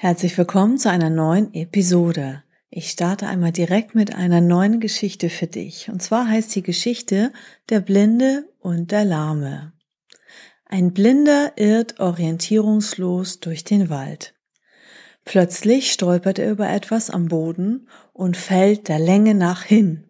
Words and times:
Herzlich 0.00 0.38
willkommen 0.38 0.78
zu 0.78 0.88
einer 0.88 1.10
neuen 1.10 1.52
Episode. 1.54 2.44
Ich 2.70 2.88
starte 2.88 3.26
einmal 3.26 3.50
direkt 3.50 3.96
mit 3.96 4.14
einer 4.14 4.40
neuen 4.40 4.78
Geschichte 4.78 5.28
für 5.28 5.48
dich. 5.48 5.88
Und 5.88 6.00
zwar 6.00 6.28
heißt 6.28 6.54
die 6.54 6.62
Geschichte 6.62 7.32
Der 7.68 7.80
Blinde 7.80 8.44
und 8.60 8.92
der 8.92 9.04
Lahme. 9.04 9.72
Ein 10.66 10.92
Blinder 10.92 11.50
irrt 11.56 11.98
orientierungslos 11.98 13.40
durch 13.40 13.64
den 13.64 13.90
Wald. 13.90 14.36
Plötzlich 15.24 15.90
stolpert 15.90 16.38
er 16.38 16.52
über 16.52 16.68
etwas 16.68 17.10
am 17.10 17.26
Boden 17.26 17.88
und 18.12 18.36
fällt 18.36 18.86
der 18.86 19.00
Länge 19.00 19.34
nach 19.34 19.64
hin. 19.64 20.04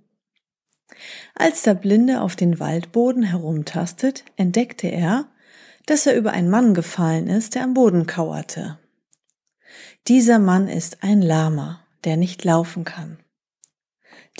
Als 1.34 1.62
der 1.62 1.72
Blinde 1.72 2.20
auf 2.20 2.36
den 2.36 2.60
Waldboden 2.60 3.22
herumtastet, 3.22 4.26
entdeckte 4.36 4.88
er, 4.88 5.30
dass 5.86 6.06
er 6.06 6.14
über 6.14 6.32
einen 6.32 6.50
Mann 6.50 6.74
gefallen 6.74 7.26
ist, 7.26 7.54
der 7.54 7.64
am 7.64 7.72
Boden 7.72 8.06
kauerte. 8.06 8.78
Dieser 10.08 10.38
Mann 10.38 10.68
ist 10.68 11.02
ein 11.02 11.20
Lama, 11.20 11.80
der 12.04 12.16
nicht 12.16 12.42
laufen 12.42 12.84
kann. 12.84 13.18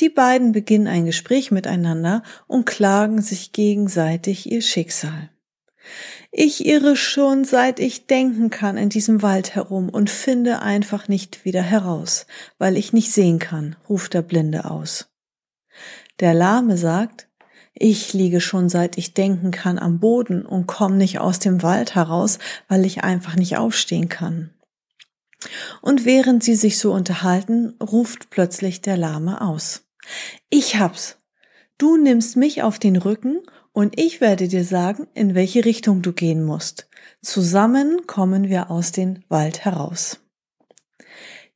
Die 0.01 0.09
beiden 0.09 0.53
beginnen 0.53 0.87
ein 0.87 1.05
Gespräch 1.05 1.51
miteinander 1.51 2.23
und 2.47 2.65
klagen 2.65 3.21
sich 3.21 3.53
gegenseitig 3.53 4.51
ihr 4.51 4.63
Schicksal. 4.63 5.29
Ich 6.31 6.65
irre 6.65 6.97
schon 6.97 7.45
seit 7.45 7.81
ich 7.81 8.07
denken 8.07 8.49
kann 8.49 8.79
in 8.79 8.89
diesem 8.89 9.21
Wald 9.21 9.55
herum 9.55 9.91
und 9.91 10.09
finde 10.09 10.63
einfach 10.63 11.07
nicht 11.07 11.45
wieder 11.45 11.63
heraus, 11.63 12.27
weil 12.57 12.79
ich 12.79 12.95
nicht 12.95 13.13
sehen 13.13 13.39
kann, 13.39 13.77
ruft 13.91 14.15
der 14.15 14.23
Blinde 14.23 14.71
aus. 14.71 15.11
Der 16.21 16.33
Lahme 16.33 16.79
sagt, 16.79 17.29
ich 17.75 18.15
liege 18.15 18.41
schon 18.41 18.71
seit 18.71 18.97
ich 18.97 19.13
denken 19.13 19.51
kann 19.51 19.79
am 19.79 20.01
Boden 20.01 20.47
und 20.47 20.67
komme 20.67 20.97
nicht 20.97 21.19
aus 21.19 21.41
dem 21.41 21.63
Wald 21.63 21.95
heraus, 21.95 22.39
weil 22.69 22.87
ich 22.87 23.05
einfach 23.05 23.37
nicht 23.37 23.59
aufstehen 23.59 24.09
kann. 24.09 24.55
Und 25.83 26.05
während 26.05 26.43
sie 26.43 26.55
sich 26.55 26.79
so 26.79 26.93
unterhalten, 26.93 27.75
ruft 27.81 28.31
plötzlich 28.31 28.81
der 28.81 28.97
Lahme 28.97 29.41
aus. 29.41 29.85
Ich 30.51 30.77
hab's. 30.77 31.19
Du 31.77 31.97
nimmst 31.97 32.37
mich 32.37 32.63
auf 32.63 32.79
den 32.79 32.97
Rücken 32.97 33.39
und 33.73 33.99
ich 34.01 34.21
werde 34.21 34.49
dir 34.49 34.65
sagen, 34.65 35.07
in 35.15 35.35
welche 35.35 35.65
Richtung 35.65 36.03
du 36.03 36.13
gehen 36.13 36.43
musst. 36.43 36.89
Zusammen 37.23 38.07
kommen 38.07 38.49
wir 38.49 38.71
aus 38.71 38.91
dem 38.91 39.23
Wald 39.29 39.65
heraus. 39.65 40.21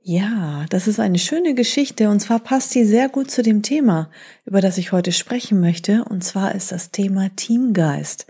Ja, 0.04 0.66
das 0.68 0.88
ist 0.88 0.98
eine 0.98 1.20
schöne 1.20 1.54
Geschichte 1.54 2.08
und 2.08 2.20
zwar 2.20 2.40
passt 2.40 2.74
die 2.74 2.84
sehr 2.84 3.08
gut 3.08 3.30
zu 3.30 3.42
dem 3.42 3.62
Thema, 3.62 4.10
über 4.44 4.60
das 4.60 4.76
ich 4.78 4.90
heute 4.90 5.12
sprechen 5.12 5.60
möchte, 5.60 6.04
und 6.04 6.24
zwar 6.24 6.56
ist 6.56 6.72
das 6.72 6.90
Thema 6.90 7.30
Teamgeist. 7.36 8.26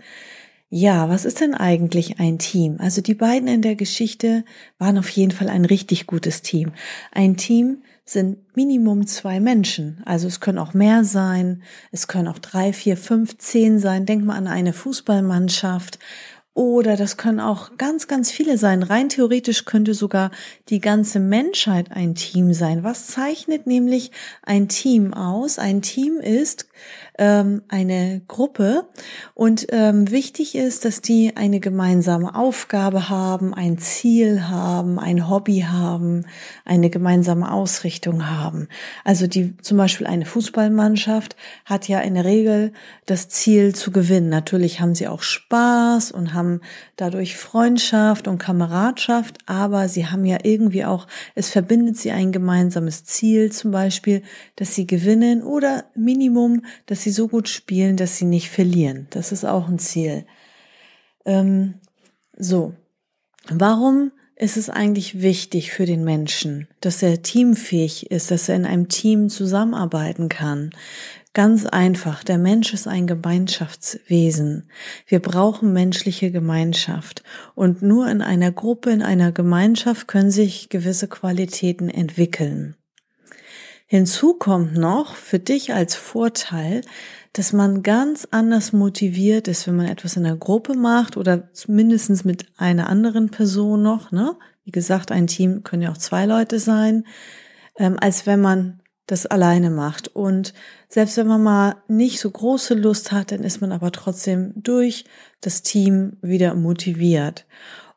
Ja, 0.75 1.07
was 1.07 1.23
ist 1.23 1.39
denn 1.39 1.53
eigentlich 1.53 2.19
ein 2.19 2.39
Team? 2.39 2.77
Also 2.79 2.99
die 3.01 3.13
beiden 3.13 3.47
in 3.47 3.61
der 3.61 3.75
Geschichte 3.75 4.43
waren 4.79 4.97
auf 4.97 5.07
jeden 5.09 5.29
Fall 5.29 5.47
ein 5.47 5.65
richtig 5.65 6.07
gutes 6.07 6.41
Team. 6.41 6.71
Ein 7.11 7.37
Team 7.37 7.83
sind 8.05 8.39
Minimum 8.55 9.05
zwei 9.05 9.39
Menschen. 9.39 10.01
Also 10.03 10.27
es 10.27 10.39
können 10.39 10.57
auch 10.57 10.73
mehr 10.73 11.03
sein, 11.03 11.61
es 11.91 12.07
können 12.07 12.27
auch 12.27 12.39
drei, 12.39 12.73
vier, 12.73 12.97
fünf, 12.97 13.37
zehn 13.37 13.77
sein. 13.77 14.07
Denk 14.07 14.25
mal 14.25 14.35
an 14.35 14.47
eine 14.47 14.73
Fußballmannschaft 14.73 15.99
oder 16.55 16.95
das 16.95 17.17
können 17.17 17.39
auch 17.39 17.77
ganz, 17.77 18.07
ganz 18.07 18.29
viele 18.29 18.59
sein. 18.59 18.83
Rein 18.83 19.09
theoretisch 19.09 19.65
könnte 19.65 19.95
sogar 19.95 20.29
die 20.69 20.79
ganze 20.79 21.19
Menschheit 21.19 21.91
ein 21.91 22.13
Team 22.13 22.53
sein. 22.53 22.83
Was 22.83 23.07
zeichnet 23.07 23.65
nämlich 23.65 24.11
ein 24.43 24.67
Team 24.67 25.15
aus? 25.15 25.57
Ein 25.57 25.81
Team 25.81 26.19
ist 26.19 26.67
ähm, 27.17 27.63
eine 27.69 28.21
Gruppe 28.27 28.87
und 29.33 29.67
ähm, 29.71 30.11
wichtig 30.11 30.55
ist, 30.55 30.85
dass 30.85 31.01
die 31.01 31.35
eine 31.35 31.59
gemeinsame 31.59 32.35
Aufgabe 32.35 33.09
haben, 33.09 33.53
ein 33.53 33.77
Ziel 33.79 34.47
haben, 34.47 34.99
ein 34.99 35.29
Hobby 35.29 35.65
haben, 35.67 36.25
eine 36.65 36.89
gemeinsame 36.89 37.51
Ausrichtung 37.51 38.29
haben. 38.29 38.67
Also 39.03 39.25
die 39.25 39.57
zum 39.57 39.77
Beispiel 39.77 40.05
eine 40.05 40.25
Fußballmannschaft 40.25 41.35
hat 41.65 41.87
ja 41.87 41.99
in 41.99 42.15
der 42.15 42.25
Regel 42.25 42.73
das 43.05 43.29
Ziel 43.29 43.73
zu 43.73 43.91
gewinnen. 43.91 44.29
Natürlich 44.29 44.81
haben 44.81 44.95
sie 44.95 45.07
auch 45.07 45.23
Spaß 45.23 46.11
und 46.11 46.33
haben 46.33 46.42
haben 46.43 46.61
dadurch 46.97 47.37
Freundschaft 47.37 48.27
und 48.27 48.37
Kameradschaft, 48.37 49.37
aber 49.45 49.87
sie 49.87 50.07
haben 50.07 50.25
ja 50.25 50.39
irgendwie 50.43 50.83
auch, 50.83 51.07
es 51.35 51.49
verbindet 51.49 51.97
sie 51.97 52.11
ein 52.11 52.31
gemeinsames 52.31 53.05
Ziel, 53.05 53.51
zum 53.51 53.71
Beispiel, 53.71 54.21
dass 54.57 54.75
sie 54.75 54.85
gewinnen 54.85 55.41
oder 55.41 55.85
Minimum, 55.95 56.65
dass 56.85 57.03
sie 57.03 57.11
so 57.11 57.29
gut 57.29 57.47
spielen, 57.47 57.95
dass 57.95 58.17
sie 58.17 58.25
nicht 58.25 58.49
verlieren. 58.49 59.07
Das 59.11 59.31
ist 59.31 59.45
auch 59.45 59.69
ein 59.69 59.79
Ziel. 59.79 60.25
Ähm, 61.25 61.75
so, 62.37 62.73
warum 63.47 64.11
ist 64.35 64.57
es 64.57 64.69
eigentlich 64.69 65.21
wichtig 65.21 65.71
für 65.71 65.85
den 65.85 66.03
Menschen, 66.03 66.67
dass 66.81 67.01
er 67.01 67.21
teamfähig 67.21 68.11
ist, 68.11 68.31
dass 68.31 68.49
er 68.49 68.55
in 68.55 68.65
einem 68.65 68.89
Team 68.89 69.29
zusammenarbeiten 69.29 70.27
kann? 70.27 70.71
Ganz 71.33 71.65
einfach, 71.65 72.23
der 72.23 72.37
Mensch 72.37 72.75
ist 72.75 72.87
ein 72.87 73.07
Gemeinschaftswesen. 73.07 74.69
Wir 75.07 75.19
brauchen 75.19 75.73
menschliche 75.73 76.29
Gemeinschaft. 76.29 77.23
Und 77.55 77.81
nur 77.81 78.07
in 78.07 78.21
einer 78.21 78.51
Gruppe, 78.51 78.91
in 78.91 79.01
einer 79.01 79.31
Gemeinschaft 79.31 80.07
können 80.07 80.29
sich 80.29 80.69
gewisse 80.69 81.07
Qualitäten 81.07 81.89
entwickeln. 81.89 82.75
Hinzu 83.87 84.35
kommt 84.35 84.75
noch 84.75 85.15
für 85.15 85.39
dich 85.39 85.73
als 85.73 85.95
Vorteil, 85.95 86.81
dass 87.33 87.51
man 87.51 87.81
ganz 87.81 88.27
anders 88.29 88.71
motiviert 88.71 89.47
ist, 89.47 89.65
wenn 89.65 89.75
man 89.75 89.87
etwas 89.87 90.15
in 90.15 90.23
der 90.23 90.35
Gruppe 90.35 90.75
macht 90.75 91.17
oder 91.17 91.49
mindestens 91.67 92.23
mit 92.23 92.45
einer 92.57 92.89
anderen 92.89 93.31
Person 93.31 93.81
noch, 93.81 94.11
ne? 94.11 94.35
Wie 94.65 94.71
gesagt, 94.71 95.11
ein 95.11 95.27
Team 95.27 95.63
können 95.63 95.81
ja 95.81 95.91
auch 95.91 95.97
zwei 95.97 96.25
Leute 96.25 96.59
sein, 96.59 97.05
ähm, 97.75 97.97
als 97.99 98.27
wenn 98.27 98.39
man 98.39 98.82
das 99.07 99.25
alleine 99.25 99.69
macht. 99.69 100.07
Und 100.09 100.53
selbst 100.89 101.17
wenn 101.17 101.27
man 101.27 101.43
mal 101.43 101.75
nicht 101.87 102.19
so 102.19 102.29
große 102.29 102.73
Lust 102.73 103.11
hat, 103.11 103.31
dann 103.31 103.43
ist 103.43 103.61
man 103.61 103.71
aber 103.71 103.91
trotzdem 103.91 104.53
durch 104.55 105.05
das 105.41 105.61
Team 105.61 106.17
wieder 106.21 106.55
motiviert. 106.55 107.45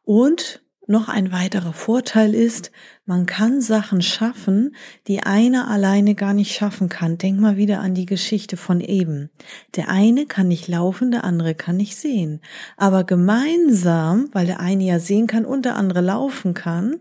Und 0.04 0.62
noch 0.88 1.08
ein 1.08 1.32
weiterer 1.32 1.72
Vorteil 1.72 2.32
ist, 2.32 2.70
man 3.06 3.26
kann 3.26 3.60
Sachen 3.60 4.02
schaffen, 4.02 4.76
die 5.08 5.20
einer 5.20 5.68
alleine 5.68 6.14
gar 6.14 6.32
nicht 6.32 6.54
schaffen 6.54 6.88
kann. 6.88 7.18
Denk 7.18 7.40
mal 7.40 7.56
wieder 7.56 7.80
an 7.80 7.94
die 7.94 8.06
Geschichte 8.06 8.56
von 8.56 8.80
eben. 8.80 9.30
Der 9.74 9.88
eine 9.88 10.26
kann 10.26 10.46
nicht 10.46 10.68
laufen, 10.68 11.10
der 11.10 11.24
andere 11.24 11.56
kann 11.56 11.76
nicht 11.76 11.96
sehen. 11.96 12.40
Aber 12.76 13.02
gemeinsam, 13.02 14.28
weil 14.32 14.46
der 14.46 14.60
eine 14.60 14.84
ja 14.84 15.00
sehen 15.00 15.26
kann 15.26 15.44
und 15.44 15.64
der 15.64 15.74
andere 15.74 16.02
laufen 16.02 16.54
kann, 16.54 17.00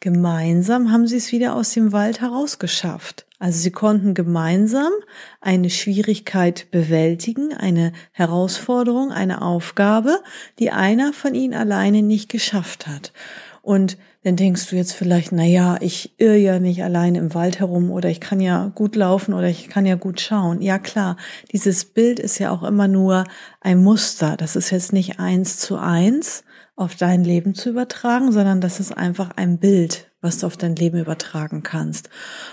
gemeinsam 0.00 0.92
haben 0.92 1.06
sie 1.06 1.16
es 1.16 1.32
wieder 1.32 1.54
aus 1.54 1.72
dem 1.72 1.92
Wald 1.92 2.20
herausgeschafft. 2.20 3.26
Also 3.38 3.58
sie 3.58 3.70
konnten 3.70 4.14
gemeinsam 4.14 4.92
eine 5.40 5.68
Schwierigkeit 5.68 6.70
bewältigen, 6.70 7.52
eine 7.52 7.92
Herausforderung, 8.12 9.12
eine 9.12 9.42
Aufgabe, 9.42 10.20
die 10.58 10.70
einer 10.70 11.12
von 11.12 11.34
ihnen 11.34 11.54
alleine 11.54 12.02
nicht 12.02 12.30
geschafft 12.30 12.86
hat. 12.86 13.12
Und 13.60 13.98
dann 14.22 14.36
denkst 14.36 14.70
du 14.70 14.76
jetzt 14.76 14.92
vielleicht, 14.92 15.32
na 15.32 15.44
ja, 15.44 15.76
ich 15.80 16.14
irre 16.18 16.36
ja 16.36 16.58
nicht 16.58 16.82
alleine 16.82 17.18
im 17.18 17.34
Wald 17.34 17.60
herum 17.60 17.90
oder 17.90 18.08
ich 18.08 18.20
kann 18.20 18.40
ja 18.40 18.72
gut 18.74 18.96
laufen 18.96 19.34
oder 19.34 19.48
ich 19.48 19.68
kann 19.68 19.86
ja 19.86 19.96
gut 19.96 20.20
schauen. 20.20 20.62
Ja 20.62 20.78
klar, 20.78 21.16
dieses 21.52 21.84
Bild 21.84 22.18
ist 22.18 22.38
ja 22.38 22.50
auch 22.50 22.62
immer 22.62 22.88
nur 22.88 23.24
ein 23.60 23.82
Muster. 23.82 24.36
Das 24.36 24.56
ist 24.56 24.70
jetzt 24.70 24.92
nicht 24.92 25.20
eins 25.20 25.58
zu 25.58 25.76
eins 25.76 26.42
auf 26.76 26.94
dein 26.94 27.24
Leben 27.24 27.54
zu 27.54 27.70
übertragen, 27.70 28.32
sondern 28.32 28.60
das 28.60 28.80
ist 28.80 28.92
einfach 28.92 29.30
ein 29.36 29.58
Bild, 29.58 30.12
was 30.20 30.38
du 30.38 30.46
auf 30.46 30.58
dein 30.58 30.76
Leben 30.76 30.98
übertragen 30.98 31.62
kannst. 31.62 32.10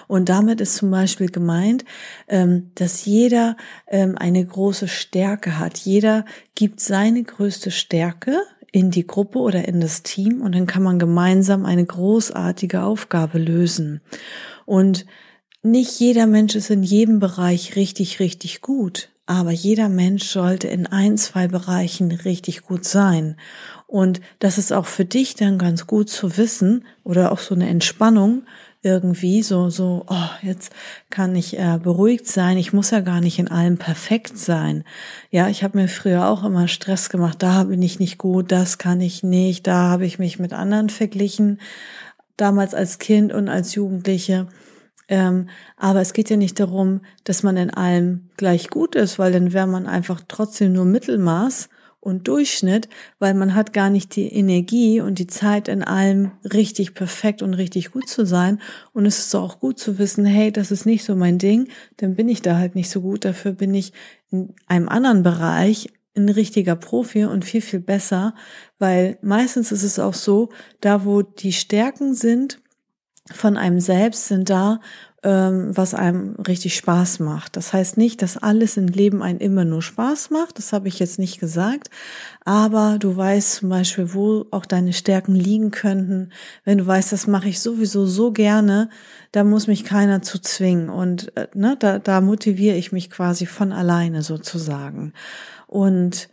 Und 0.07 0.29
damit 0.29 0.61
ist 0.61 0.75
zum 0.75 0.89
Beispiel 0.89 1.27
gemeint, 1.27 1.83
ähm, 2.29 2.71
dass 2.75 3.05
jeder 3.05 3.57
ähm, 3.87 4.17
eine 4.17 4.43
große 4.43 4.87
Stärke 4.87 5.59
hat. 5.59 5.77
Jeder 5.77 6.23
gibt 6.55 6.79
seine 6.79 7.21
größte 7.23 7.69
Stärke 7.69 8.37
in 8.71 8.91
die 8.91 9.05
Gruppe 9.05 9.39
oder 9.39 9.67
in 9.67 9.81
das 9.81 10.03
Team 10.03 10.41
und 10.41 10.55
dann 10.55 10.67
kann 10.67 10.83
man 10.83 10.99
gemeinsam 10.99 11.65
eine 11.65 11.85
großartige 11.85 12.81
Aufgabe 12.81 13.37
lösen. 13.37 14.01
Und 14.65 15.05
nicht 15.61 15.99
jeder 15.99 16.27
Mensch 16.27 16.55
ist 16.55 16.69
in 16.69 16.81
jedem 16.81 17.19
Bereich 17.19 17.75
richtig, 17.75 18.19
richtig 18.19 18.61
gut. 18.61 19.12
Aber 19.25 19.51
jeder 19.51 19.89
Mensch 19.89 20.25
sollte 20.25 20.67
in 20.67 20.87
ein, 20.87 21.17
zwei 21.17 21.47
Bereichen 21.47 22.11
richtig 22.11 22.63
gut 22.63 22.85
sein. 22.85 23.37
Und 23.87 24.21
das 24.39 24.57
ist 24.57 24.73
auch 24.73 24.85
für 24.85 25.05
dich 25.05 25.35
dann 25.35 25.57
ganz 25.57 25.87
gut 25.87 26.09
zu 26.09 26.37
wissen 26.37 26.85
oder 27.03 27.31
auch 27.31 27.39
so 27.39 27.55
eine 27.55 27.69
Entspannung 27.69 28.43
irgendwie, 28.83 29.41
so, 29.43 29.69
so, 29.69 30.05
oh, 30.07 30.29
jetzt 30.41 30.73
kann 31.09 31.35
ich 31.35 31.57
äh, 31.57 31.79
beruhigt 31.81 32.27
sein. 32.27 32.57
Ich 32.57 32.73
muss 32.73 32.91
ja 32.91 32.99
gar 32.99 33.21
nicht 33.21 33.39
in 33.39 33.47
allem 33.47 33.77
perfekt 33.77 34.37
sein. 34.37 34.83
Ja, 35.31 35.47
ich 35.47 35.63
habe 35.63 35.77
mir 35.77 35.87
früher 35.87 36.27
auch 36.27 36.43
immer 36.43 36.67
Stress 36.67 37.09
gemacht. 37.09 37.41
Da 37.41 37.63
bin 37.63 37.81
ich 37.81 37.99
nicht 37.99 38.17
gut, 38.17 38.51
das 38.51 38.77
kann 38.77 38.99
ich 38.99 39.23
nicht. 39.23 39.67
Da 39.67 39.89
habe 39.89 40.05
ich 40.05 40.19
mich 40.19 40.37
mit 40.37 40.51
anderen 40.51 40.89
verglichen. 40.89 41.61
Damals 42.35 42.73
als 42.73 42.99
Kind 42.99 43.31
und 43.31 43.47
als 43.47 43.73
Jugendliche. 43.73 44.47
Ähm, 45.07 45.49
aber 45.77 46.01
es 46.01 46.13
geht 46.13 46.29
ja 46.29 46.37
nicht 46.37 46.59
darum, 46.59 47.01
dass 47.23 47.43
man 47.43 47.57
in 47.57 47.69
allem 47.69 48.29
gleich 48.37 48.69
gut 48.69 48.95
ist, 48.95 49.19
weil 49.19 49.31
dann 49.31 49.53
wäre 49.53 49.67
man 49.67 49.87
einfach 49.87 50.21
trotzdem 50.27 50.73
nur 50.73 50.85
Mittelmaß 50.85 51.69
und 52.03 52.27
Durchschnitt, 52.27 52.89
weil 53.19 53.33
man 53.33 53.55
hat 53.55 53.71
gar 53.71 53.89
nicht 53.89 54.15
die 54.15 54.27
Energie 54.27 54.99
und 54.99 55.19
die 55.19 55.27
Zeit 55.27 55.69
in 55.69 55.83
allem 55.83 56.31
richtig 56.43 56.93
perfekt 56.95 57.41
und 57.41 57.53
richtig 57.53 57.91
gut 57.91 58.09
zu 58.09 58.25
sein. 58.25 58.59
Und 58.91 59.05
es 59.05 59.19
ist 59.19 59.35
auch 59.35 59.59
gut 59.59 59.79
zu 59.79 59.97
wissen, 59.99 60.25
hey, 60.25 60.51
das 60.51 60.71
ist 60.71 60.85
nicht 60.85 61.05
so 61.05 61.15
mein 61.15 61.37
Ding, 61.37 61.69
dann 61.97 62.15
bin 62.15 62.27
ich 62.27 62.41
da 62.41 62.57
halt 62.57 62.75
nicht 62.75 62.89
so 62.89 63.01
gut. 63.01 63.23
Dafür 63.23 63.53
bin 63.53 63.73
ich 63.73 63.93
in 64.31 64.53
einem 64.67 64.89
anderen 64.89 65.23
Bereich 65.23 65.89
ein 66.15 66.29
richtiger 66.29 66.75
Profi 66.75 67.25
und 67.25 67.45
viel, 67.45 67.61
viel 67.61 67.79
besser, 67.79 68.35
weil 68.79 69.17
meistens 69.21 69.71
ist 69.71 69.83
es 69.83 69.97
auch 69.97 70.13
so, 70.13 70.49
da 70.81 71.05
wo 71.05 71.21
die 71.21 71.53
Stärken 71.53 72.13
sind, 72.13 72.61
von 73.31 73.57
einem 73.57 73.79
selbst 73.79 74.27
sind 74.27 74.49
da, 74.49 74.79
ähm, 75.23 75.75
was 75.75 75.93
einem 75.93 76.35
richtig 76.35 76.75
Spaß 76.75 77.19
macht. 77.19 77.55
Das 77.55 77.71
heißt 77.71 77.95
nicht, 77.97 78.21
dass 78.21 78.37
alles 78.37 78.75
im 78.75 78.87
Leben 78.87 79.23
einen 79.23 79.39
immer 79.39 79.63
nur 79.63 79.81
Spaß 79.81 80.29
macht. 80.29 80.57
Das 80.57 80.73
habe 80.73 80.89
ich 80.89 80.99
jetzt 80.99 81.19
nicht 81.19 81.39
gesagt. 81.39 81.89
Aber 82.43 82.97
du 82.99 83.15
weißt 83.15 83.55
zum 83.55 83.69
Beispiel, 83.69 84.13
wo 84.13 84.45
auch 84.51 84.65
deine 84.65 84.91
Stärken 84.91 85.33
liegen 85.33 85.71
könnten. 85.71 86.31
Wenn 86.65 86.79
du 86.79 86.85
weißt, 86.85 87.13
das 87.13 87.27
mache 87.27 87.47
ich 87.47 87.61
sowieso 87.61 88.05
so 88.05 88.33
gerne, 88.33 88.89
da 89.31 89.45
muss 89.45 89.67
mich 89.67 89.85
keiner 89.85 90.21
zu 90.21 90.39
zwingen. 90.39 90.89
Und 90.89 91.35
äh, 91.37 91.47
ne, 91.53 91.77
da, 91.79 91.99
da 91.99 92.19
motiviere 92.19 92.75
ich 92.75 92.91
mich 92.91 93.09
quasi 93.09 93.45
von 93.45 93.71
alleine 93.71 94.21
sozusagen. 94.21 95.13
Und 95.67 96.27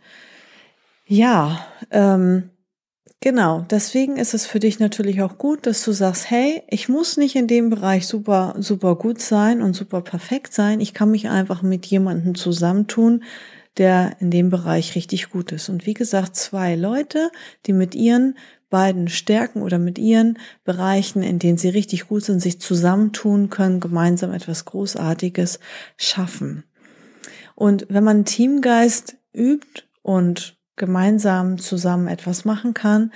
ja, 1.05 1.65
ähm, 1.91 2.49
Genau, 3.23 3.63
deswegen 3.69 4.17
ist 4.17 4.33
es 4.33 4.47
für 4.47 4.59
dich 4.59 4.79
natürlich 4.79 5.21
auch 5.21 5.37
gut, 5.37 5.67
dass 5.67 5.85
du 5.85 5.91
sagst, 5.91 6.31
hey, 6.31 6.63
ich 6.67 6.89
muss 6.89 7.17
nicht 7.17 7.35
in 7.35 7.45
dem 7.45 7.69
Bereich 7.69 8.07
super, 8.07 8.55
super 8.57 8.95
gut 8.95 9.21
sein 9.21 9.61
und 9.61 9.75
super 9.75 10.01
perfekt 10.01 10.53
sein. 10.53 10.81
Ich 10.81 10.95
kann 10.95 11.11
mich 11.11 11.29
einfach 11.29 11.61
mit 11.61 11.85
jemandem 11.85 12.33
zusammentun, 12.33 13.23
der 13.77 14.15
in 14.21 14.31
dem 14.31 14.49
Bereich 14.49 14.95
richtig 14.95 15.29
gut 15.29 15.51
ist. 15.51 15.69
Und 15.69 15.85
wie 15.85 15.93
gesagt, 15.93 16.35
zwei 16.35 16.75
Leute, 16.75 17.29
die 17.67 17.73
mit 17.73 17.93
ihren 17.93 18.39
beiden 18.71 19.07
Stärken 19.07 19.61
oder 19.61 19.77
mit 19.77 19.99
ihren 19.99 20.39
Bereichen, 20.63 21.21
in 21.21 21.37
denen 21.37 21.59
sie 21.59 21.69
richtig 21.69 22.07
gut 22.07 22.23
sind, 22.23 22.39
sich 22.39 22.59
zusammentun 22.59 23.51
können, 23.51 23.79
gemeinsam 23.79 24.33
etwas 24.33 24.65
Großartiges 24.65 25.59
schaffen. 25.95 26.63
Und 27.53 27.85
wenn 27.87 28.03
man 28.03 28.25
Teamgeist 28.25 29.17
übt 29.31 29.83
und 30.01 30.57
gemeinsam 30.75 31.57
zusammen 31.57 32.07
etwas 32.07 32.45
machen 32.45 32.73
kann, 32.73 33.11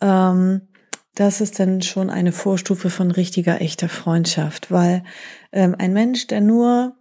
ähm, 0.00 0.68
das 1.14 1.40
ist 1.40 1.58
dann 1.58 1.82
schon 1.82 2.10
eine 2.10 2.30
Vorstufe 2.30 2.90
von 2.90 3.10
richtiger, 3.10 3.60
echter 3.60 3.88
Freundschaft, 3.88 4.70
weil 4.70 5.02
ähm, 5.50 5.74
ein 5.76 5.92
Mensch, 5.92 6.28
der 6.28 6.40
nur 6.40 6.94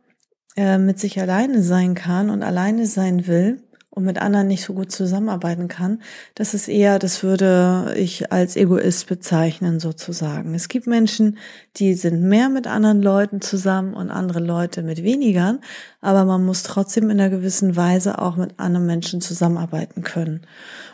äh, 0.56 0.80
mit 0.80 1.00
sich 1.00 1.22
alleine 1.22 1.62
sein 1.62 1.94
kann 1.94 2.32
und 2.32 2.42
alleine 2.42 2.88
sein 2.88 3.28
will, 3.28 3.67
und 3.98 4.04
mit 4.04 4.22
anderen 4.22 4.46
nicht 4.46 4.64
so 4.64 4.76
gut 4.76 4.92
zusammenarbeiten 4.92 5.68
kann, 5.68 6.04
das 6.36 6.54
ist 6.54 6.68
eher, 6.68 7.00
das 7.00 7.24
würde 7.24 7.96
ich 7.98 8.32
als 8.32 8.56
Egoist 8.56 9.08
bezeichnen 9.08 9.80
sozusagen. 9.80 10.54
Es 10.54 10.70
gibt 10.70 10.86
Menschen, 10.86 11.40
die 11.78 11.96
sind 11.96 12.22
mehr 12.22 12.50
mit 12.50 12.68
anderen 12.68 13.02
Leuten 13.02 13.42
zusammen 13.42 13.96
und 13.96 14.12
andere 14.12 14.40
Leute 14.40 14.84
mit 14.84 15.02
weniger, 15.02 15.58
aber 16.00 16.26
man 16.26 16.46
muss 16.46 16.62
trotzdem 16.62 17.10
in 17.10 17.20
einer 17.20 17.32
gewissen 17.32 17.76
Weise 17.76 18.20
auch 18.20 18.36
mit 18.36 18.60
anderen 18.60 18.86
Menschen 18.86 19.20
zusammenarbeiten 19.20 20.04
können. 20.04 20.42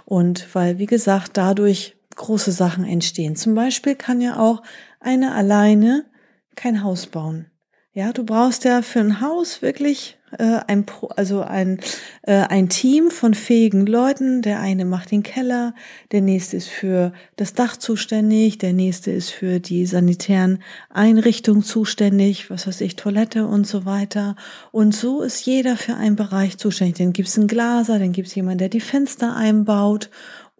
Und 0.06 0.56
weil, 0.56 0.80
wie 0.80 0.86
gesagt, 0.86 1.32
dadurch 1.34 1.98
große 2.16 2.54
Sachen 2.54 2.86
entstehen. 2.86 3.36
Zum 3.36 3.54
Beispiel 3.54 3.96
kann 3.96 4.22
ja 4.22 4.40
auch 4.40 4.64
eine 5.02 5.36
alleine 5.36 6.06
kein 6.56 6.86
Haus 6.86 7.08
bauen. 7.08 7.48
Ja, 7.92 8.14
du 8.14 8.24
brauchst 8.24 8.64
ja 8.64 8.82
für 8.82 9.02
ein 9.02 9.20
Haus 9.20 9.62
wirklich 9.62 10.18
äh, 10.40 10.60
ein, 10.68 10.86
also 11.16 11.42
ein, 11.42 11.80
äh, 12.24 12.34
ein 12.34 12.70
Team 12.70 13.12
von 13.12 13.34
fähigen 13.34 13.86
Leuten. 13.86 14.42
Der 14.42 14.60
eine 14.60 14.86
macht 14.86 15.12
den 15.12 15.24
Keller, 15.24 15.74
der 16.12 16.22
nächste 16.22 16.58
ist 16.58 16.70
für 16.70 17.14
das 17.36 17.54
Dach 17.54 17.78
zuständig, 17.78 18.58
der 18.58 18.74
nächste 18.74 19.12
ist 19.12 19.30
für 19.30 19.60
die 19.60 19.86
sanitären 19.86 20.64
Einrichtungen 20.90 21.64
zuständig, 21.64 22.50
was 22.50 22.68
weiß 22.68 22.82
ich, 22.82 22.96
Toilette 22.96 23.48
und 23.48 23.68
so 23.68 23.86
weiter. 23.86 24.36
Und 24.72 24.96
so 24.96 25.22
ist 25.22 25.46
jeder 25.46 25.78
für 25.78 25.96
einen 25.96 26.16
Bereich 26.16 26.58
zuständig. 26.58 26.98
Dann 26.98 27.14
gibt's 27.14 27.38
einen 27.38 27.48
Glaser, 27.48 28.00
dann 28.00 28.12
gibt's 28.12 28.36
jemanden, 28.36 28.60
der 28.60 28.70
die 28.70 28.80
Fenster 28.80 29.36
einbaut 29.36 30.10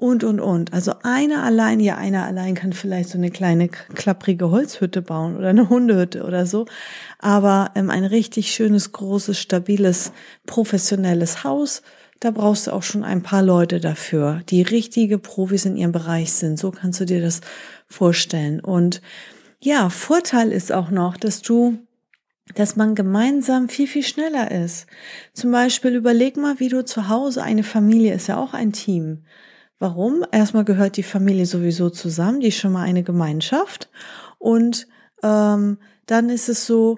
und, 0.04 0.26
und, 0.26 0.42
und. 0.42 0.74
Also 0.74 0.96
einer 1.04 1.44
allein, 1.44 1.80
ja, 1.80 1.96
einer 1.96 2.26
allein 2.26 2.56
kann 2.56 2.74
vielleicht 2.74 3.08
so 3.08 3.18
eine 3.18 3.32
kleine 3.32 3.70
klapprige 3.70 4.52
Holzhütte 4.52 5.02
bauen 5.02 5.38
oder 5.38 5.48
eine 5.48 5.70
Hundehütte 5.70 6.26
oder 6.26 6.46
so. 6.46 6.66
Aber 7.20 7.72
ähm, 7.76 7.90
ein 7.90 8.04
richtig 8.04 8.52
schönes, 8.52 8.92
großes, 8.92 9.40
stabiles, 9.40 10.12
professionelles 10.46 11.46
Haus, 11.46 11.84
da 12.20 12.32
brauchst 12.32 12.68
du 12.68 12.72
auch 12.72 12.84
schon 12.84 13.06
ein 13.06 13.24
paar 13.24 13.44
Leute 13.44 13.80
dafür, 13.80 14.42
die 14.50 14.62
richtige 14.62 15.20
Profis 15.20 15.64
in 15.64 15.78
ihrem 15.78 15.94
Bereich 15.94 16.34
sind. 16.34 16.60
So 16.60 16.72
kannst 16.72 17.00
du 17.00 17.06
dir 17.06 17.22
das 17.22 17.40
vorstellen. 17.88 18.60
Und 18.60 19.02
ja, 19.62 19.90
Vorteil 19.90 20.52
ist 20.52 20.74
auch 20.74 20.90
noch, 20.90 21.16
dass 21.16 21.42
du 21.42 21.78
dass 22.56 22.76
man 22.76 22.94
gemeinsam 22.94 23.70
viel, 23.70 23.88
viel 23.88 24.04
schneller 24.04 24.52
ist. 24.52 24.86
Zum 25.32 25.54
Beispiel 25.54 25.96
überleg 25.96 26.36
mal, 26.36 26.60
wie 26.60 26.68
du 26.68 26.84
zu 26.84 27.08
Hause, 27.08 27.42
eine 27.42 27.64
Familie 27.64 28.14
ist 28.14 28.28
ja 28.28 28.36
auch 28.38 28.54
ein 28.54 28.74
Team. 28.74 29.24
Warum? 29.80 30.26
Erstmal 30.32 30.64
gehört 30.64 30.98
die 30.98 31.04
Familie 31.04 31.46
sowieso 31.46 31.90
zusammen, 31.90 32.40
die 32.40 32.48
ist 32.48 32.58
schon 32.58 32.72
mal 32.72 32.84
eine 32.84 33.04
Gemeinschaft. 33.04 33.90
Und 34.40 34.88
ähm, 35.24 35.78
dann 36.06 36.30
ist 36.30 36.50
es 36.50 36.66
so, 36.66 36.98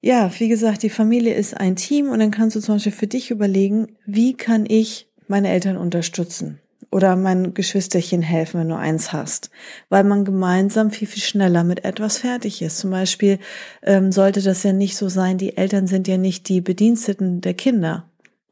ja, 0.00 0.30
wie 0.38 0.48
gesagt, 0.48 0.82
die 0.82 0.90
Familie 0.90 1.34
ist 1.34 1.56
ein 1.56 1.76
Team 1.76 2.10
und 2.10 2.18
dann 2.18 2.30
kannst 2.30 2.56
du 2.56 2.60
zum 2.60 2.74
Beispiel 2.74 2.92
für 2.92 3.06
dich 3.06 3.30
überlegen, 3.30 3.96
wie 4.04 4.34
kann 4.34 4.66
ich 4.66 5.08
meine 5.28 5.48
Eltern 5.48 5.76
unterstützen? 5.76 6.58
Oder 6.90 7.16
mein 7.16 7.54
Geschwisterchen 7.54 8.20
helfen, 8.20 8.60
wenn 8.60 8.68
du 8.68 8.76
eins 8.76 9.14
hast. 9.14 9.50
Weil 9.88 10.04
man 10.04 10.26
gemeinsam 10.26 10.90
viel, 10.90 11.08
viel 11.08 11.22
schneller 11.22 11.64
mit 11.64 11.86
etwas 11.86 12.18
fertig 12.18 12.60
ist. 12.60 12.78
Zum 12.78 12.90
Beispiel 12.90 13.38
ähm, 13.82 14.12
sollte 14.12 14.42
das 14.42 14.62
ja 14.62 14.74
nicht 14.74 14.96
so 14.96 15.08
sein, 15.08 15.38
die 15.38 15.56
Eltern 15.56 15.86
sind 15.86 16.06
ja 16.06 16.18
nicht 16.18 16.48
die 16.50 16.60
Bediensteten 16.60 17.40
der 17.40 17.54
Kinder. 17.54 18.10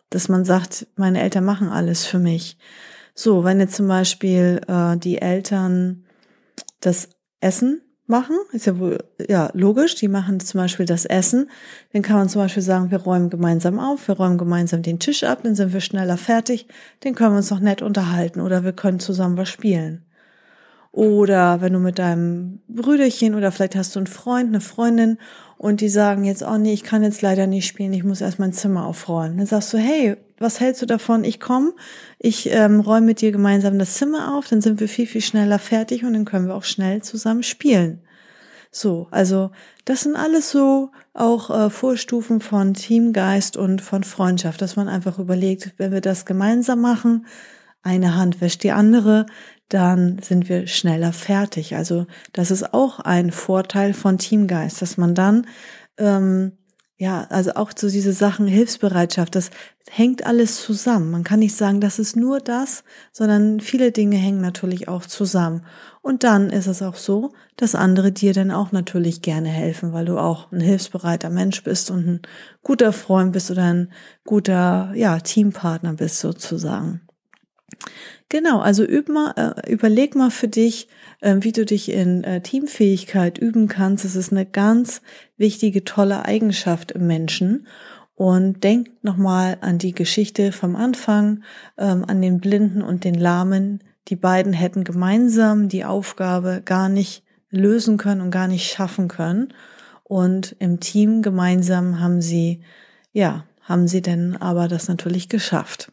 Dass 0.08 0.28
man 0.28 0.46
sagt, 0.46 0.86
meine 0.96 1.20
Eltern 1.20 1.44
machen 1.44 1.68
alles 1.68 2.06
für 2.06 2.18
mich 2.18 2.56
so, 3.14 3.44
wenn 3.44 3.60
jetzt 3.60 3.74
zum 3.74 3.88
Beispiel 3.88 4.60
äh, 4.66 4.96
die 4.96 5.20
Eltern 5.20 6.04
das 6.80 7.10
Essen 7.40 7.82
machen, 8.06 8.36
ist 8.52 8.66
ja 8.66 8.78
wohl 8.78 8.98
ja 9.28 9.50
logisch, 9.54 9.94
die 9.94 10.08
machen 10.08 10.40
zum 10.40 10.60
Beispiel 10.60 10.84
das 10.84 11.06
Essen, 11.06 11.48
dann 11.92 12.02
kann 12.02 12.16
man 12.16 12.28
zum 12.28 12.42
Beispiel 12.42 12.62
sagen, 12.62 12.90
wir 12.90 12.98
räumen 12.98 13.30
gemeinsam 13.30 13.78
auf, 13.78 14.08
wir 14.08 14.16
räumen 14.16 14.36
gemeinsam 14.36 14.82
den 14.82 14.98
Tisch 14.98 15.22
ab, 15.22 15.40
dann 15.44 15.54
sind 15.54 15.72
wir 15.72 15.80
schneller 15.80 16.18
fertig, 16.18 16.66
dann 17.00 17.14
können 17.14 17.32
wir 17.32 17.38
uns 17.38 17.50
noch 17.50 17.60
nett 17.60 17.80
unterhalten 17.82 18.40
oder 18.40 18.64
wir 18.64 18.72
können 18.72 19.00
zusammen 19.00 19.36
was 19.38 19.48
spielen. 19.48 20.04
Oder 20.92 21.60
wenn 21.60 21.72
du 21.72 21.78
mit 21.78 21.98
deinem 21.98 22.60
Brüderchen 22.68 23.34
oder 23.34 23.52
vielleicht 23.52 23.76
hast 23.76 23.94
du 23.94 24.00
einen 24.00 24.08
Freund, 24.08 24.48
eine 24.48 24.60
Freundin 24.60 25.18
und 25.56 25.80
die 25.80 25.88
sagen 25.88 26.24
jetzt, 26.24 26.42
oh 26.42 26.56
nee, 26.56 26.72
ich 26.72 26.82
kann 26.82 27.02
jetzt 27.04 27.22
leider 27.22 27.46
nicht 27.46 27.66
spielen, 27.66 27.92
ich 27.92 28.02
muss 28.02 28.20
erst 28.20 28.40
mein 28.40 28.52
Zimmer 28.52 28.86
aufräumen. 28.86 29.38
Dann 29.38 29.46
sagst 29.46 29.72
du, 29.72 29.78
hey, 29.78 30.16
was 30.38 30.58
hältst 30.58 30.82
du 30.82 30.86
davon? 30.86 31.22
Ich 31.22 31.38
komme, 31.38 31.74
ich 32.18 32.50
ähm, 32.50 32.80
räume 32.80 33.06
mit 33.06 33.20
dir 33.20 33.30
gemeinsam 33.30 33.78
das 33.78 33.94
Zimmer 33.94 34.36
auf, 34.36 34.48
dann 34.48 34.62
sind 34.62 34.80
wir 34.80 34.88
viel, 34.88 35.06
viel 35.06 35.20
schneller 35.20 35.58
fertig 35.58 36.04
und 36.04 36.14
dann 36.14 36.24
können 36.24 36.48
wir 36.48 36.56
auch 36.56 36.64
schnell 36.64 37.02
zusammen 37.02 37.42
spielen. 37.44 38.00
So, 38.72 39.08
also 39.10 39.50
das 39.84 40.02
sind 40.02 40.16
alles 40.16 40.50
so 40.50 40.90
auch 41.12 41.50
äh, 41.50 41.70
Vorstufen 41.70 42.40
von 42.40 42.74
Teamgeist 42.74 43.56
und 43.56 43.82
von 43.82 44.04
Freundschaft, 44.04 44.62
dass 44.62 44.76
man 44.76 44.88
einfach 44.88 45.18
überlegt, 45.18 45.74
wenn 45.76 45.92
wir 45.92 46.00
das 46.00 46.24
gemeinsam 46.24 46.80
machen, 46.80 47.26
eine 47.82 48.16
Hand 48.16 48.40
wäscht 48.40 48.62
die 48.62 48.72
andere, 48.72 49.26
dann 49.70 50.18
sind 50.20 50.48
wir 50.48 50.66
schneller 50.66 51.12
fertig. 51.12 51.74
Also 51.76 52.06
das 52.32 52.50
ist 52.50 52.74
auch 52.74 53.00
ein 53.00 53.32
Vorteil 53.32 53.94
von 53.94 54.18
Teamgeist, 54.18 54.82
dass 54.82 54.96
man 54.96 55.14
dann 55.14 55.46
ähm, 55.98 56.52
ja, 57.00 57.26
also 57.30 57.52
auch 57.54 57.72
so 57.74 57.88
diese 57.88 58.12
Sachen 58.12 58.46
Hilfsbereitschaft, 58.46 59.34
das 59.34 59.48
hängt 59.88 60.26
alles 60.26 60.62
zusammen. 60.62 61.10
Man 61.10 61.24
kann 61.24 61.38
nicht 61.38 61.56
sagen, 61.56 61.80
das 61.80 61.98
ist 61.98 62.14
nur 62.14 62.40
das, 62.40 62.84
sondern 63.10 63.60
viele 63.60 63.90
Dinge 63.90 64.16
hängen 64.16 64.42
natürlich 64.42 64.86
auch 64.86 65.06
zusammen. 65.06 65.64
Und 66.02 66.24
dann 66.24 66.50
ist 66.50 66.66
es 66.66 66.82
auch 66.82 66.96
so, 66.96 67.32
dass 67.56 67.74
andere 67.74 68.12
dir 68.12 68.34
dann 68.34 68.50
auch 68.50 68.70
natürlich 68.70 69.22
gerne 69.22 69.48
helfen, 69.48 69.94
weil 69.94 70.04
du 70.04 70.18
auch 70.18 70.52
ein 70.52 70.60
hilfsbereiter 70.60 71.30
Mensch 71.30 71.64
bist 71.64 71.90
und 71.90 72.06
ein 72.06 72.22
guter 72.62 72.92
Freund 72.92 73.32
bist 73.32 73.50
oder 73.50 73.64
ein 73.64 73.92
guter, 74.26 74.92
ja, 74.94 75.20
Teampartner 75.20 75.94
bist 75.94 76.18
sozusagen. 76.18 77.00
Genau, 78.28 78.60
also 78.60 78.84
üb 78.84 79.08
mal, 79.08 79.32
äh, 79.36 79.70
überleg 79.72 80.14
mal 80.14 80.30
für 80.30 80.48
dich, 80.48 80.88
äh, 81.20 81.36
wie 81.40 81.52
du 81.52 81.64
dich 81.64 81.90
in 81.90 82.22
äh, 82.22 82.40
Teamfähigkeit 82.40 83.38
üben 83.38 83.66
kannst. 83.66 84.04
Es 84.04 84.14
ist 84.14 84.32
eine 84.32 84.46
ganz 84.46 85.02
wichtige, 85.36 85.84
tolle 85.84 86.24
Eigenschaft 86.24 86.92
im 86.92 87.06
Menschen. 87.06 87.66
Und 88.14 88.62
denk 88.64 88.90
nochmal 89.02 89.56
an 89.62 89.78
die 89.78 89.94
Geschichte 89.94 90.52
vom 90.52 90.76
Anfang, 90.76 91.42
ähm, 91.78 92.04
an 92.06 92.20
den 92.20 92.38
Blinden 92.38 92.82
und 92.82 93.04
den 93.04 93.14
Lahmen. 93.14 93.82
Die 94.08 94.16
beiden 94.16 94.52
hätten 94.52 94.84
gemeinsam 94.84 95.68
die 95.68 95.84
Aufgabe 95.84 96.62
gar 96.64 96.88
nicht 96.88 97.24
lösen 97.48 97.96
können 97.96 98.20
und 98.20 98.30
gar 98.30 98.46
nicht 98.46 98.70
schaffen 98.70 99.08
können. 99.08 99.54
Und 100.04 100.54
im 100.58 100.80
Team 100.80 101.22
gemeinsam 101.22 102.00
haben 102.00 102.20
sie, 102.20 102.62
ja, 103.12 103.44
haben 103.62 103.88
sie 103.88 104.02
denn 104.02 104.36
aber 104.36 104.68
das 104.68 104.88
natürlich 104.88 105.28
geschafft. 105.28 105.92